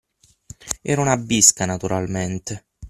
[0.81, 2.65] Era una bisca, naturalmente.